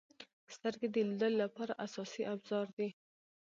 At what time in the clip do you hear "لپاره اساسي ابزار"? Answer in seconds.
1.43-2.67